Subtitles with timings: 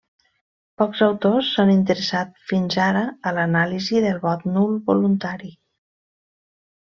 [0.81, 5.53] Pocs autors s'han interessat fins ara a l'anàlisi del vot nul voluntari.